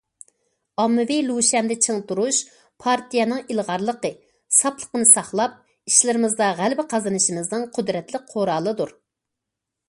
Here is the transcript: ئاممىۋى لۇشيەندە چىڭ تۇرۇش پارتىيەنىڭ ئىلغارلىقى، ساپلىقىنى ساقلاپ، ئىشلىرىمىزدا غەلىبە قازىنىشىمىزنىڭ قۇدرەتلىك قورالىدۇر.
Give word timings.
ئاممىۋى 0.83 1.17
لۇشيەندە 1.25 1.75
چىڭ 1.85 1.99
تۇرۇش 2.11 2.39
پارتىيەنىڭ 2.85 3.43
ئىلغارلىقى، 3.43 4.11
ساپلىقىنى 4.61 5.07
ساقلاپ، 5.11 5.61
ئىشلىرىمىزدا 5.93 6.49
غەلىبە 6.63 6.87
قازىنىشىمىزنىڭ 6.95 7.69
قۇدرەتلىك 7.79 8.27
قورالىدۇر. 8.35 8.97